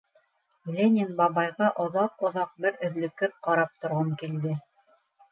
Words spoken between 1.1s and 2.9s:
бабайға оҙаҡ-оҙаҡ, бер